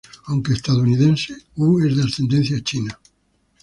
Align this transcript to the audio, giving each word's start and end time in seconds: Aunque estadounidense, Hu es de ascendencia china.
Aunque 0.25 0.53
estadounidense, 0.53 1.37
Hu 1.55 1.85
es 1.85 1.95
de 1.95 2.01
ascendencia 2.01 2.59
china. 2.63 2.99